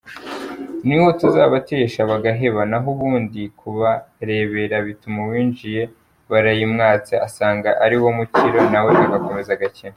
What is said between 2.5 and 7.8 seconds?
nahubundi kubarebera bituma uwinjiye barayimwatse asanga